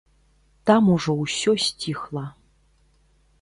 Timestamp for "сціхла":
1.67-2.25